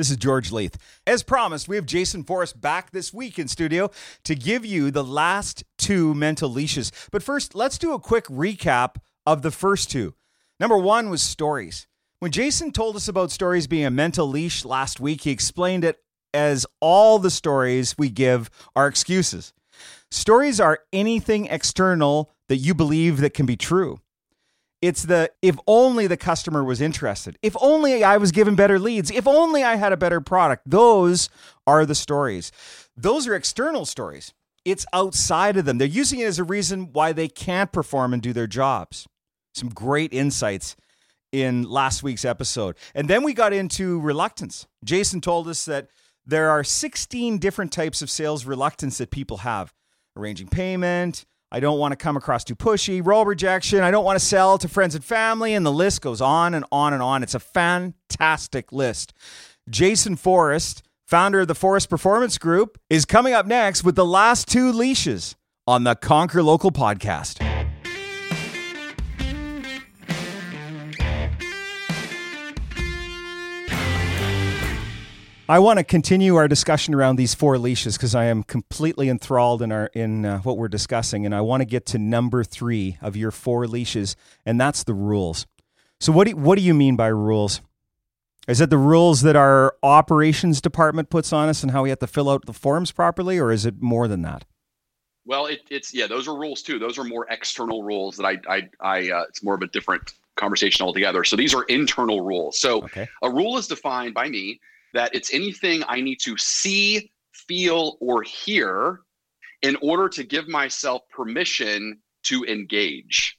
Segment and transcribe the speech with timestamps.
[0.00, 0.78] This is George Leith.
[1.06, 3.90] As promised, we have Jason Forrest back this week in studio
[4.24, 6.90] to give you the last two mental leashes.
[7.12, 8.96] But first, let's do a quick recap
[9.26, 10.14] of the first two.
[10.58, 11.86] Number one was stories.
[12.18, 15.98] When Jason told us about stories being a mental leash last week, he explained it
[16.32, 19.52] as all the stories we give are excuses.
[20.10, 24.00] Stories are anything external that you believe that can be true.
[24.82, 29.10] It's the if only the customer was interested, if only I was given better leads,
[29.10, 30.62] if only I had a better product.
[30.66, 31.28] Those
[31.66, 32.50] are the stories.
[32.96, 34.32] Those are external stories.
[34.64, 35.78] It's outside of them.
[35.78, 39.06] They're using it as a reason why they can't perform and do their jobs.
[39.54, 40.76] Some great insights
[41.32, 42.76] in last week's episode.
[42.94, 44.66] And then we got into reluctance.
[44.84, 45.88] Jason told us that
[46.26, 49.72] there are 16 different types of sales reluctance that people have
[50.16, 53.80] arranging payment, I don't want to come across too pushy, role rejection.
[53.80, 55.54] I don't want to sell to friends and family.
[55.54, 57.22] And the list goes on and on and on.
[57.22, 59.12] It's a fantastic list.
[59.68, 64.48] Jason Forrest, founder of the Forrest Performance Group, is coming up next with the last
[64.48, 65.34] two leashes
[65.66, 67.49] on the Conquer Local podcast.
[75.50, 79.62] I want to continue our discussion around these four leashes because I am completely enthralled
[79.62, 82.98] in our in uh, what we're discussing, and I want to get to number three
[83.02, 84.14] of your four leashes,
[84.46, 85.48] and that's the rules.
[85.98, 87.62] So, what do you, what do you mean by rules?
[88.46, 91.98] Is it the rules that our operations department puts on us and how we have
[91.98, 94.44] to fill out the forms properly, or is it more than that?
[95.24, 96.78] Well, it, it's yeah, those are rules too.
[96.78, 100.12] Those are more external rules that I I, I uh, it's more of a different
[100.36, 101.24] conversation altogether.
[101.24, 102.60] So these are internal rules.
[102.60, 103.08] So okay.
[103.22, 104.60] a rule is defined by me
[104.94, 109.00] that it's anything I need to see, feel, or hear
[109.62, 113.36] in order to give myself permission to engage.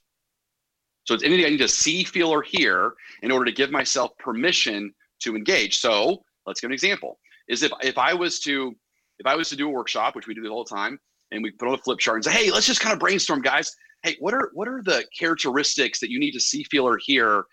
[1.05, 4.11] So it's anything I need to see, feel, or hear in order to give myself
[4.17, 5.79] permission to engage.
[5.79, 7.19] So let's give an example.
[7.47, 8.75] Is if if I was to
[9.19, 10.99] if I was to do a workshop, which we do all the time,
[11.31, 13.41] and we put on a flip chart and say, hey, let's just kind of brainstorm,
[13.41, 13.71] guys.
[14.03, 17.45] Hey, what are what are the characteristics that you need to see, feel, or hear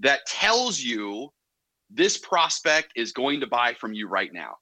[0.00, 1.30] that tells you
[1.90, 4.54] this prospect is going to buy from you right now.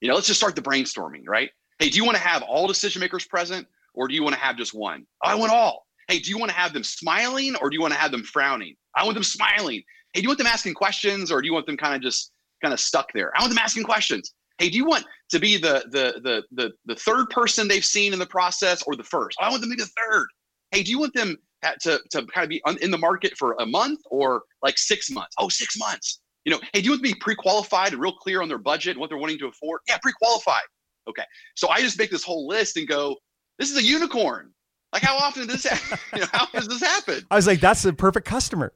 [0.00, 1.50] You know, let's just start the brainstorming, right?
[1.78, 4.40] Hey, do you want to have all decision makers present or do you want to
[4.40, 5.06] have just one?
[5.24, 5.86] Oh, I want all.
[6.08, 8.22] Hey, do you want to have them smiling or do you want to have them
[8.22, 8.76] frowning?
[8.94, 9.82] I want them smiling.
[10.12, 12.32] Hey, do you want them asking questions or do you want them kind of just
[12.62, 13.32] kind of stuck there?
[13.36, 14.32] I want them asking questions.
[14.58, 18.12] Hey, do you want to be the the the the, the third person they've seen
[18.12, 19.36] in the process or the first?
[19.40, 20.28] I want them to be the third.
[20.70, 23.56] Hey, do you want them Uh, to, to kind of be in the market for
[23.58, 25.34] a month or like six months?
[25.38, 26.20] Oh, six months.
[26.44, 28.92] You know, hey, do you want to be pre-qualified and real clear on their budget
[28.92, 29.80] and what they're wanting to afford?
[29.88, 30.62] Yeah, pre-qualified.
[31.08, 31.24] Okay.
[31.56, 33.16] So I just make this whole list and go,
[33.58, 34.52] this is a unicorn.
[34.92, 35.98] Like how often does this happen?
[36.14, 37.26] you know, how does this happen?
[37.30, 38.72] I was like, that's the perfect customer.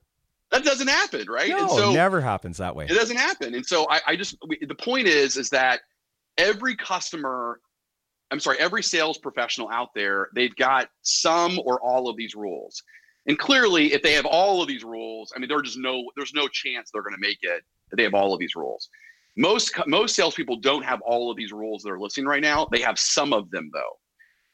[0.50, 1.48] That doesn't happen, right?
[1.50, 2.86] No, and so, never happens that way.
[2.86, 3.54] It doesn't happen.
[3.54, 5.80] And so I, I just we, the point is is that
[6.38, 7.60] every customer
[8.30, 12.82] I'm sorry, every sales professional out there, they've got some or all of these rules.
[13.26, 16.32] And clearly, if they have all of these rules, I mean, there's just no there's
[16.34, 17.62] no chance they're going to make it.
[17.92, 18.88] If they have all of these rules.
[19.36, 22.66] Most most salespeople don't have all of these rules that are listing right now.
[22.70, 23.98] They have some of them though,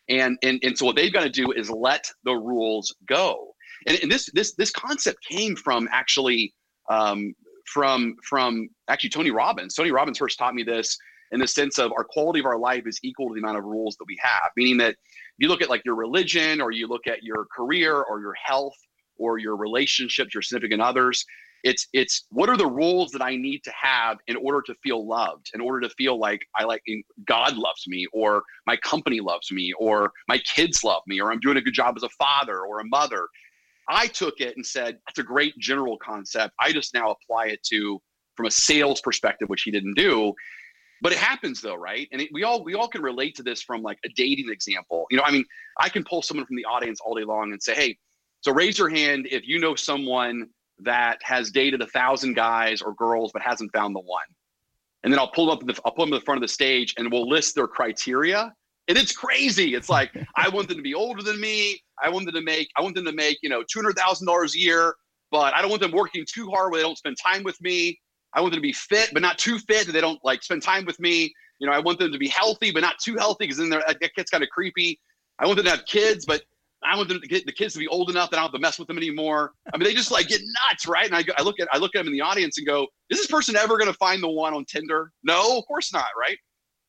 [0.09, 3.55] and and and so what they've got to do is let the rules go.
[3.87, 6.55] And, and this this this concept came from actually
[6.91, 7.35] um,
[7.67, 9.75] from from actually Tony Robbins.
[9.75, 10.97] Tony Robbins first taught me this
[11.33, 13.65] in the sense of our quality of our life is equal to the amount of
[13.65, 14.51] rules that we have.
[14.57, 14.97] Meaning that if
[15.39, 18.77] you look at like your religion or you look at your career or your health
[19.19, 21.25] or your relationships, your significant others,
[21.65, 25.07] it's it's what are the rules that I need to have in order to feel
[25.07, 26.83] loved, in order to feel like I like
[27.27, 31.41] God loves me, or my company loves me, or my kids love me, or I'm
[31.41, 33.27] doing a good job as a father or a mother.
[33.89, 36.55] I took it and said, that's a great general concept.
[36.61, 38.01] I just now apply it to
[38.37, 40.35] from a sales perspective, which he didn't do
[41.03, 42.09] but it happens though right?
[42.13, 45.07] And it, we all we all can relate to this from like a dating example.
[45.11, 45.45] You know i mean
[45.79, 47.99] i can pull someone from the audience all day long and say hey
[48.41, 50.49] so raise your hand if you know someone
[50.81, 54.27] that has dated a thousand guys or girls but hasn't found the one.
[55.03, 56.53] And then i'll pull them up the, i'll pull them to the front of the
[56.53, 58.53] stage and we'll list their criteria.
[58.89, 59.75] And it's crazy.
[59.75, 61.81] It's like i want them to be older than me.
[62.03, 64.95] I want them to make i want them to make you know $200000 a year
[65.31, 67.99] but i don't want them working too hard where they don't spend time with me
[68.37, 70.63] I want them to be fit, but not too fit that they don't like spend
[70.63, 71.33] time with me.
[71.59, 73.81] You know, I want them to be healthy, but not too healthy because then uh,
[73.87, 75.01] that gets kind of creepy.
[75.39, 76.43] I want them to have kids, but
[76.85, 78.53] I want them to get the kids to be old enough that I don't have
[78.53, 79.53] to mess with them anymore.
[79.73, 81.07] I mean, they just like get nuts, right?
[81.07, 83.19] And I, I look at I look at them in the audience and go, is
[83.19, 85.13] this person ever going to find the one on Tinder?
[85.25, 86.37] No, of course not, right?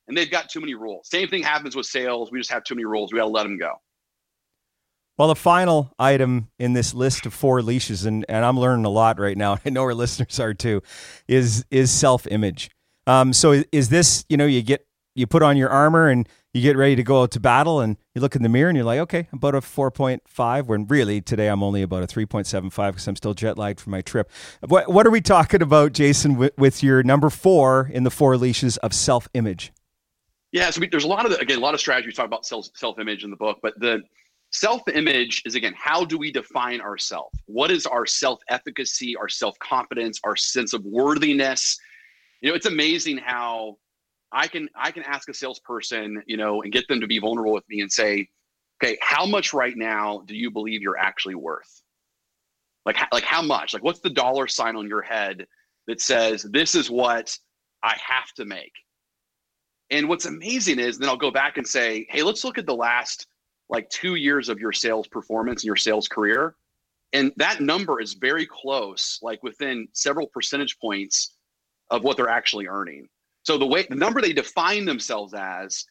[0.10, 1.10] And they've got too many rules.
[1.10, 2.32] Same thing happens with sales.
[2.32, 3.14] We just have too many rules.
[3.14, 3.74] We got to let them go.
[5.18, 8.90] Well, the final item in this list of four leashes, and, and I'm learning a
[8.90, 9.58] lot right now.
[9.66, 10.82] I know our listeners are too,
[11.28, 12.70] is is self image.
[13.08, 14.86] Um, so is, is this you know you get
[15.16, 17.98] you put on your armor and you get ready to go out to battle and
[18.14, 20.66] you look in the mirror and you're like, okay, I'm about a 4.5.
[20.66, 24.02] When really today I'm only about a 3.75 because I'm still jet lagged from my
[24.02, 24.30] trip.
[24.66, 28.38] What, what are we talking about, Jason, with, with your number four in the four
[28.38, 29.72] leashes of self image?
[30.52, 32.46] Yeah, so we, there's a lot of the, again a lot of strategies talk about
[32.46, 34.02] self self image in the book, but the
[34.60, 37.38] self image is again how do we define ourselves?
[37.46, 41.78] What is our self efficacy, our self confidence, our sense of worthiness?
[42.42, 43.78] You know, it's amazing how
[44.32, 47.54] I can I can ask a salesperson, you know, and get them to be vulnerable
[47.54, 48.28] with me and say,
[48.82, 51.82] okay, how much right now do you believe you're actually worth?
[52.86, 53.74] Like like how much?
[53.74, 55.46] Like what's the dollar sign on your head
[55.88, 57.38] that says this is what
[57.84, 58.74] I have to make?
[59.90, 62.76] And what's amazing is then I'll go back and say, hey, let's look at the
[62.76, 63.26] last
[63.70, 66.56] like two years of your sales performance and your sales career.
[67.14, 71.36] And that number is very close, like within several percentage points
[71.90, 73.08] of what they're actually earning.
[73.44, 75.86] So the way the number they define themselves as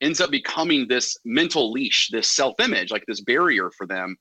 [0.00, 4.16] ends up becoming this mental leash, this self-image, like this barrier for them.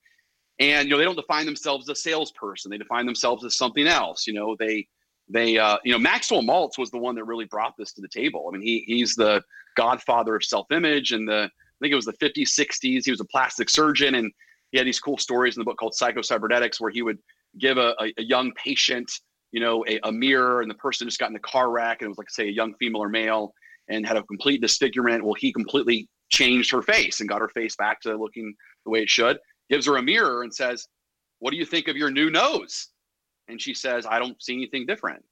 [0.60, 2.70] And you know, they don't define themselves as a salesperson.
[2.72, 4.28] They define themselves as something else.
[4.28, 4.88] You know, they
[5.30, 8.10] they uh, you know Maxwell Maltz was the one that really brought this to the
[8.10, 8.50] table.
[8.50, 9.42] I mean, he he's the
[9.78, 13.06] godfather of self-image and the I think it was the 50s, 60s.
[13.06, 14.32] He was a plastic surgeon and
[14.72, 17.18] he had these cool stories in the book called Psycho Cybernetics where he would
[17.58, 19.10] give a, a, a young patient
[19.52, 22.08] you know, a, a mirror and the person just got in a car wreck and
[22.08, 23.54] it was like, say, a young female or male
[23.88, 25.24] and had a complete disfigurement.
[25.24, 28.54] Well, he completely changed her face and got her face back to looking
[28.86, 29.38] the way it should.
[29.70, 30.88] Gives her a mirror and says,
[31.40, 32.90] What do you think of your new nose?
[33.48, 35.24] And she says, I don't see anything different.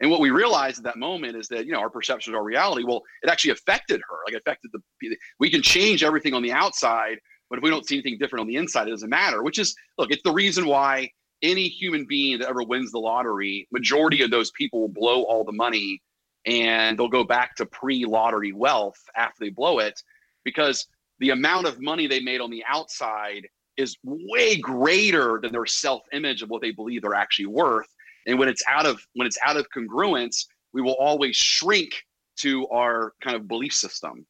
[0.00, 2.44] And what we realized at that moment is that, you know, our perception of our
[2.44, 4.16] reality, well, it actually affected her.
[4.26, 7.96] Like affected the we can change everything on the outside, but if we don't see
[7.96, 9.42] anything different on the inside, it doesn't matter.
[9.42, 11.10] Which is look, it's the reason why
[11.42, 15.44] any human being that ever wins the lottery, majority of those people will blow all
[15.44, 16.00] the money
[16.46, 20.00] and they'll go back to pre-lottery wealth after they blow it
[20.44, 20.86] because
[21.18, 23.46] the amount of money they made on the outside
[23.76, 27.88] is way greater than their self-image of what they believe they're actually worth.
[28.26, 31.92] And when it's out of when it's out of congruence, we will always shrink
[32.40, 34.26] to our kind of belief system.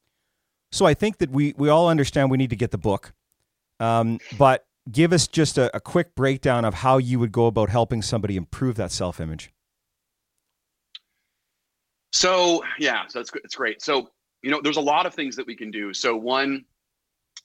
[0.73, 3.13] So I think that we we all understand we need to get the book,
[3.81, 7.69] um, but give us just a, a quick breakdown of how you would go about
[7.69, 9.51] helping somebody improve that self image.
[12.13, 13.83] So yeah, so it's it's great.
[13.83, 14.11] So
[14.43, 15.93] you know, there's a lot of things that we can do.
[15.93, 16.65] So one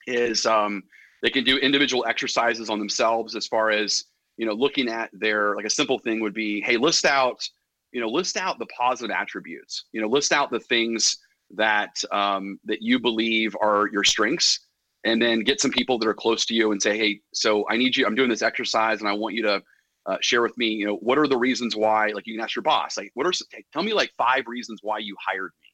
[0.06, 0.82] is um,
[1.22, 4.04] they can do individual exercises on themselves as far as
[4.36, 7.48] you know looking at their like a simple thing would be hey list out
[7.92, 11.18] you know list out the positive attributes you know list out the things
[11.54, 14.60] that um, that you believe are your strengths
[15.04, 17.76] and then get some people that are close to you and say, hey, so I
[17.76, 18.06] need you.
[18.06, 19.62] I'm doing this exercise, and I want you to
[20.06, 20.68] uh, share with me.
[20.68, 22.08] You know, what are the reasons why?
[22.08, 23.32] Like, you can ask your boss, like, what are
[23.72, 25.68] tell me like five reasons why you hired me.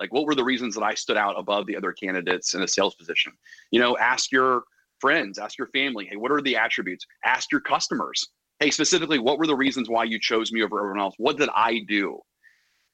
[0.00, 2.68] Like, what were the reasons that I stood out above the other candidates in a
[2.68, 3.32] sales position?
[3.70, 4.64] You know, ask your
[5.00, 7.06] friends, ask your family, hey, what are the attributes?
[7.24, 8.28] Ask your customers,
[8.60, 11.14] hey, specifically, what were the reasons why you chose me over everyone else?
[11.18, 12.20] What did I do?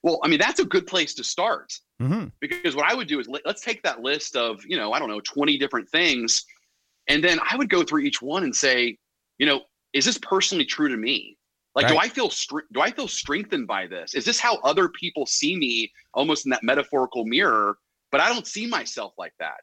[0.03, 1.73] Well, I mean, that's a good place to start.
[2.01, 2.27] Mm-hmm.
[2.41, 5.09] Because what I would do is let's take that list of, you know, I don't
[5.09, 6.45] know, 20 different things.
[7.09, 8.99] And then I would go through each one and say,
[9.39, 11.37] you know, is this personally true to me?
[11.75, 11.93] Like, right.
[11.93, 12.31] do I feel
[12.73, 14.15] do I feel strengthened by this?
[14.15, 17.79] Is this how other people see me, almost in that metaphorical mirror?
[18.11, 19.61] But I don't see myself like that.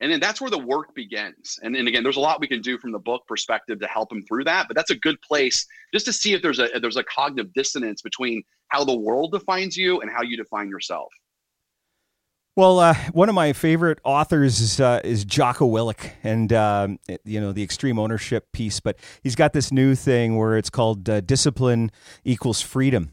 [0.00, 1.58] And then that's where the work begins.
[1.62, 4.22] And again, there's a lot we can do from the book perspective to help them
[4.22, 4.68] through that.
[4.68, 7.52] But that's a good place just to see if there's a if there's a cognitive
[7.54, 11.12] dissonance between how the world defines you and how you define yourself.
[12.56, 17.38] Well, uh, one of my favorite authors is, uh, is Jocko Willink, and um, you
[17.40, 18.80] know the extreme ownership piece.
[18.80, 21.90] But he's got this new thing where it's called uh, discipline
[22.24, 23.12] equals freedom,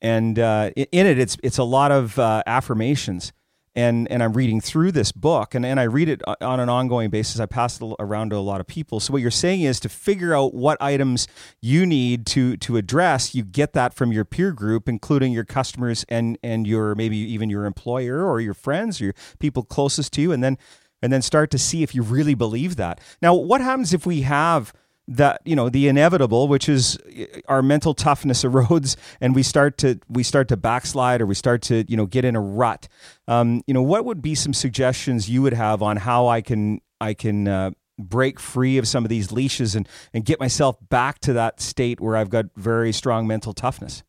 [0.00, 3.32] and uh, in it, it's it's a lot of uh, affirmations
[3.74, 6.68] and and I'm reading through this book and, and I read it uh, on an
[6.68, 7.40] ongoing basis.
[7.40, 9.00] I pass it around to a lot of people.
[9.00, 11.26] So what you're saying is to figure out what items
[11.60, 16.04] you need to to address, you get that from your peer group, including your customers
[16.08, 20.22] and and your maybe even your employer or your friends or your people closest to
[20.22, 20.56] you, and then
[21.02, 23.00] and then start to see if you really believe that.
[23.20, 24.72] Now, what happens if we have
[25.06, 29.76] that you know the inevitable which is uh, our mental toughness erodes and we start
[29.78, 32.88] to we start to backslide or we start to you know get in a rut.
[33.28, 36.80] Um, you know what would be some suggestions you would have on how i can
[37.00, 41.18] i can uh, break free of some of these leashes and and get myself back
[41.20, 44.02] to that state where i've got very strong mental toughness?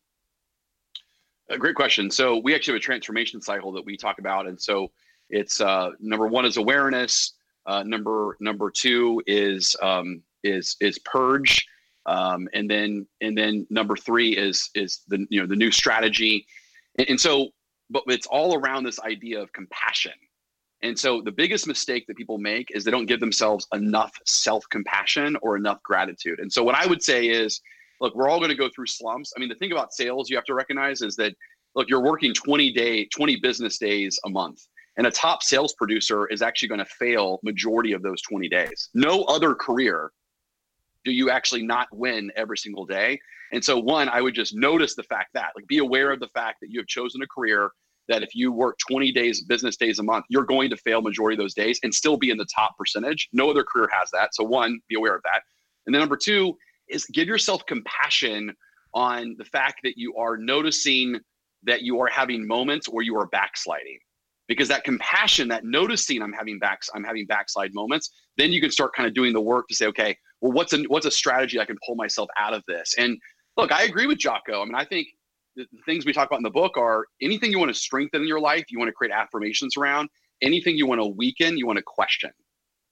[1.50, 2.10] A great question.
[2.10, 4.48] So we actually have a transformation cycle that we talk about.
[4.48, 4.92] And so
[5.30, 7.34] it's uh, number one is awareness
[7.66, 11.66] uh, number number two is um, is is purge,
[12.06, 16.46] um, and then and then number three is is the you know the new strategy,
[16.98, 17.50] and, and so
[17.90, 20.14] but it's all around this idea of compassion.
[20.82, 24.68] And so the biggest mistake that people make is they don't give themselves enough self
[24.70, 26.40] compassion or enough gratitude.
[26.40, 27.62] And so what I would say is,
[28.02, 29.34] look, we're all going to go through slumps.
[29.36, 31.34] I mean, the thing about sales you have to recognize is that
[31.76, 34.62] look, you're working 20 day, 20 business days a month.
[34.98, 38.90] And a top sales producer is actually going to fail majority of those 20 days.
[38.94, 40.12] No other career
[41.06, 43.20] do you actually not win every single day.
[43.54, 46.28] And so one, I would just notice the fact that like be aware of the
[46.30, 47.70] fact that you have chosen a career
[48.08, 51.36] that if you work 20 days business days a month, you're going to fail majority
[51.36, 53.30] of those days and still be in the top percentage.
[53.34, 54.36] No other career has that.
[54.36, 55.42] So one, be aware of that.
[55.86, 56.58] And then number two
[56.90, 58.54] is give yourself compassion
[58.94, 61.20] on the fact that you are noticing
[61.64, 63.98] that you are having moments where you are backsliding
[64.48, 68.72] because that compassion that noticing i'm having backs i'm having backslide moments then you can
[68.72, 71.60] start kind of doing the work to say okay well what's a what's a strategy
[71.60, 72.96] i can pull myself out of this?
[72.98, 73.18] And
[73.58, 74.62] look i agree with jocko.
[74.62, 75.08] I mean i think
[75.56, 78.28] the, things we talk about in the book are anything you want to strengthen in
[78.28, 80.10] your life you want to create affirmations around.
[80.42, 82.32] Anything you want to weaken you want to question.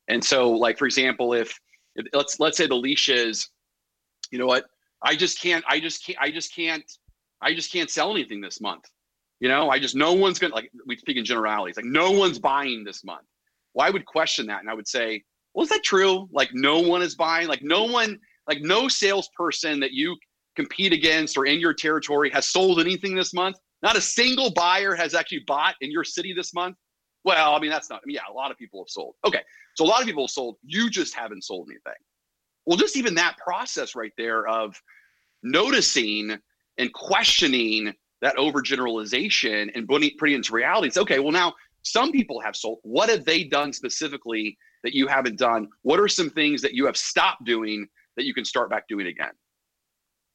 [0.07, 1.57] And so like for example if,
[1.95, 3.49] if let's let's say the leash is
[4.31, 4.65] you know what?
[5.03, 6.83] I just can't i just can't i just can't
[7.41, 8.85] i just can't sell anything this month.
[9.43, 12.39] You know, I just no one's gonna like we speak in generalities, like no one's
[12.39, 13.25] buying this month.
[13.73, 15.21] Well, I would question that and I would say,
[15.53, 16.27] well, is that true?
[16.31, 20.15] Like no one is buying, like no one, like no salesperson that you
[20.55, 23.57] compete against or in your territory has sold anything this month.
[23.81, 26.77] Not a single buyer has actually bought in your city this month.
[27.23, 29.15] Well, I mean, that's not, I mean, yeah, a lot of people have sold.
[29.25, 29.41] Okay.
[29.75, 30.57] So a lot of people have sold.
[30.63, 31.99] You just haven't sold anything.
[32.65, 34.79] Well, just even that process right there of
[35.41, 36.37] noticing
[36.77, 40.87] and questioning that overgeneralization and putting, putting into reality.
[40.87, 42.79] It's okay, well, now some people have sold.
[42.83, 45.67] What have they done specifically that you haven't done?
[45.81, 47.87] What are some things that you have stopped doing
[48.17, 49.31] that you can start back doing again?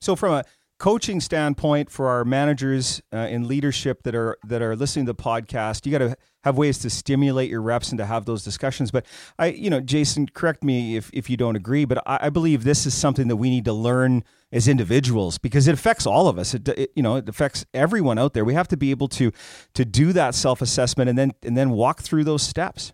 [0.01, 0.45] So, from a
[0.79, 5.23] coaching standpoint for our managers uh, in leadership that are that are listening to the
[5.23, 8.91] podcast, you got to have ways to stimulate your reps and to have those discussions.
[8.91, 9.05] But
[9.39, 12.65] I, you know, Jason, correct me if if you don't agree, but I, I believe
[12.65, 16.39] this is something that we need to learn as individuals because it affects all of
[16.39, 16.55] us.
[16.55, 18.45] It, it, you know it affects everyone out there.
[18.45, 19.33] We have to be able to
[19.75, 22.93] to do that self assessment and then and then walk through those steps.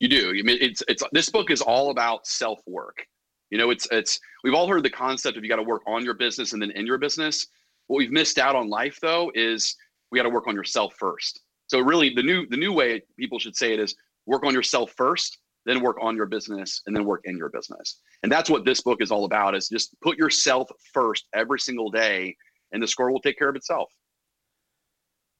[0.00, 0.30] You do.
[0.30, 3.06] I mean, it's it's this book is all about self work
[3.50, 6.04] you know, it's it's we've all heard the concept of you got to work on
[6.04, 7.46] your business and then in your business.
[7.86, 9.76] What we've missed out on life though is
[10.10, 11.40] we got to work on yourself first.
[11.68, 13.94] So really the new the new way people should say it is
[14.26, 18.00] work on yourself first, then work on your business and then work in your business.
[18.22, 21.90] And that's what this book is all about is just put yourself first every single
[21.90, 22.34] day
[22.72, 23.92] and the score will take care of itself.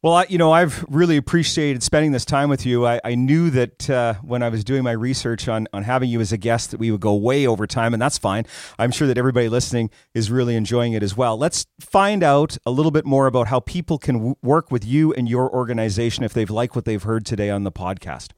[0.07, 2.87] Well, I, you know, I've really appreciated spending this time with you.
[2.87, 6.21] I, I knew that uh, when I was doing my research on, on having you
[6.21, 8.47] as a guest that we would go way over time, and that's fine.
[8.79, 11.37] I'm sure that everybody listening is really enjoying it as well.
[11.37, 15.13] Let's find out a little bit more about how people can w- work with you
[15.13, 18.29] and your organization if they've liked what they've heard today on the podcast.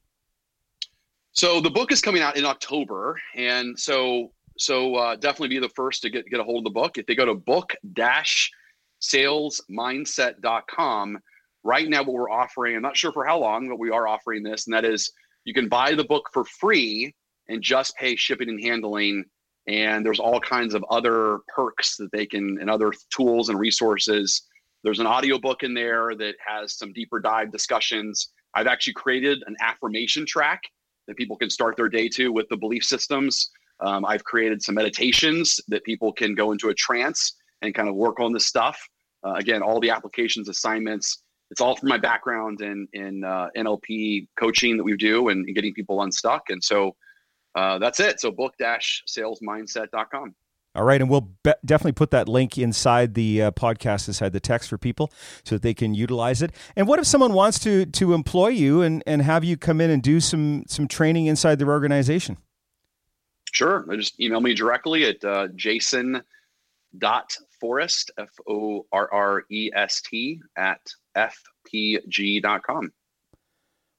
[1.32, 5.68] So the book is coming out in October, and so so uh, definitely be the
[5.68, 6.96] first to get get a hold of the book.
[6.96, 8.50] If they go to book dash
[9.02, 11.18] salesmindset.com
[11.64, 14.42] right now what we're offering i'm not sure for how long but we are offering
[14.42, 15.10] this and that is
[15.44, 17.14] you can buy the book for free
[17.48, 19.24] and just pay shipping and handling
[19.68, 24.42] and there's all kinds of other perks that they can and other tools and resources.
[24.82, 28.30] There's an audiobook in there that has some deeper dive discussions.
[28.54, 30.62] I've actually created an affirmation track
[31.06, 33.50] that people can start their day to with the belief systems.
[33.80, 37.94] Um, i've created some meditations that people can go into a trance and kind of
[37.94, 38.76] work on this stuff.
[39.24, 44.28] Uh, again all the applications assignments it's all from my background in in uh, NLP
[44.38, 46.50] coaching that we do and, and getting people unstuck.
[46.50, 46.96] And so
[47.54, 48.20] uh, that's it.
[48.20, 50.34] So book dash salesmindset.com.
[50.74, 54.38] All right, and we'll be- definitely put that link inside the uh, podcast, inside the
[54.38, 55.10] text for people,
[55.42, 56.52] so that they can utilize it.
[56.76, 59.90] And what if someone wants to to employ you and, and have you come in
[59.90, 62.36] and do some some training inside their organization?
[63.52, 66.22] Sure, just email me directly at uh, jason
[66.96, 70.80] dot forrest f o r r e s t at
[71.72, 72.92] fpg.com.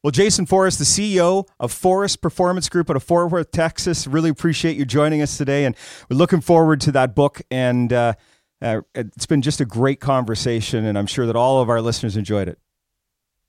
[0.01, 4.29] Well, Jason Forrest, the CEO of Forrest Performance Group out of Fort Worth, Texas, really
[4.29, 5.65] appreciate you joining us today.
[5.65, 5.75] And
[6.09, 7.41] we're looking forward to that book.
[7.51, 8.13] And uh,
[8.61, 10.85] uh, it's been just a great conversation.
[10.85, 12.59] And I'm sure that all of our listeners enjoyed it.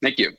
[0.03, 0.33] Thank you.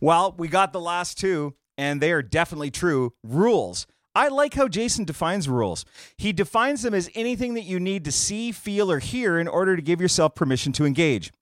[0.00, 3.86] Well, we got the last two, and they are definitely true rules.
[4.14, 5.84] I like how Jason defines rules.
[6.16, 9.74] He defines them as anything that you need to see, feel, or hear in order
[9.74, 11.32] to give yourself permission to engage.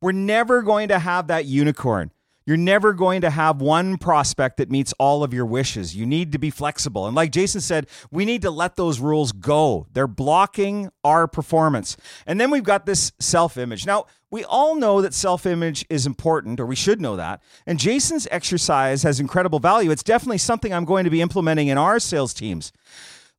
[0.00, 2.10] We're never going to have that unicorn.
[2.48, 5.94] You're never going to have one prospect that meets all of your wishes.
[5.94, 7.06] You need to be flexible.
[7.06, 9.86] And like Jason said, we need to let those rules go.
[9.92, 11.98] They're blocking our performance.
[12.26, 13.84] And then we've got this self image.
[13.84, 17.42] Now, we all know that self image is important, or we should know that.
[17.66, 19.90] And Jason's exercise has incredible value.
[19.90, 22.72] It's definitely something I'm going to be implementing in our sales teams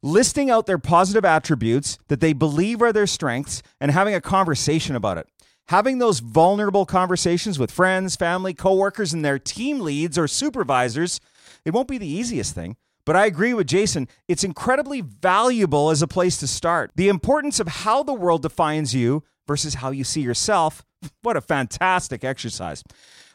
[0.02, 4.96] listing out their positive attributes that they believe are their strengths and having a conversation
[4.96, 5.28] about it
[5.70, 11.20] having those vulnerable conversations with friends, family, coworkers, and their team leads or supervisors,
[11.64, 12.76] it won't be the easiest thing.
[13.06, 16.92] But I agree with Jason, it's incredibly valuable as a place to start.
[16.96, 20.84] The importance of how the world defines you versus how you see yourself.
[21.22, 22.84] What a fantastic exercise.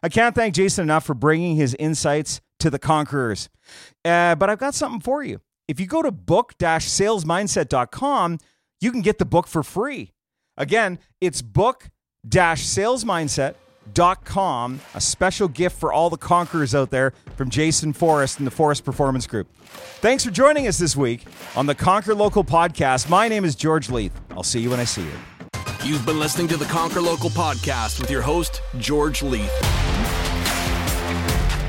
[0.02, 3.48] I can't thank Jason enough for bringing his insights to the conquerors.
[4.04, 5.40] Uh, but I've got something for you.
[5.66, 8.38] If you go to book salesmindset.com,
[8.82, 10.12] you can get the book for free.
[10.58, 11.88] Again, it's book
[12.28, 18.50] salesmindset.com, a special gift for all the conquerors out there from Jason Forrest and the
[18.50, 19.48] Forrest Performance Group.
[20.00, 21.24] Thanks for joining us this week
[21.56, 23.08] on the Conquer Local podcast.
[23.08, 24.18] My name is George Leith.
[24.30, 25.12] I'll see you when I see you.
[25.84, 29.52] You've been listening to the Conquer Local podcast with your host, George Leith.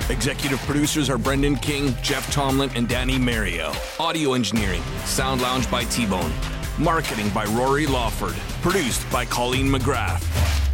[0.09, 3.73] Executive producers are Brendan King, Jeff Tomlin, and Danny Mario.
[3.99, 6.31] Audio engineering, Sound Lounge by T Bone.
[6.77, 8.35] Marketing by Rory Lawford.
[8.61, 10.64] Produced by Colleen McGrath.